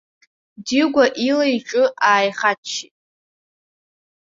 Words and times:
Дигәа 0.65 1.05
ила-иҿы 1.27 1.83
ааихаччеит. 2.09 2.95